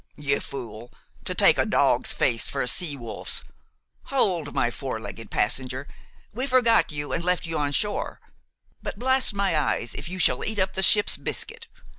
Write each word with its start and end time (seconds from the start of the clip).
"You 0.17 0.39
fool! 0.39 0.91
to 1.25 1.35
take 1.35 1.59
a 1.59 1.65
dog's 1.67 2.11
face 2.11 2.47
for 2.47 2.63
a 2.63 2.67
sea 2.67 2.97
wolf's! 2.97 3.43
Hold! 4.05 4.51
my 4.51 4.71
four 4.71 4.99
legged 4.99 5.29
passenger, 5.29 5.87
we 6.33 6.47
forgot 6.47 6.91
you 6.91 7.13
and 7.13 7.23
left 7.23 7.45
you 7.45 7.59
on 7.59 7.71
shore; 7.71 8.19
but, 8.81 8.97
blast 8.97 9.35
my 9.35 9.55
eyes, 9.55 9.93
if 9.93 10.09
you 10.09 10.17
shall 10.17 10.43
eat 10.43 10.57
up 10.57 10.73
the 10.73 10.81
ship's 10.81 11.17
biscuit! 11.17 11.67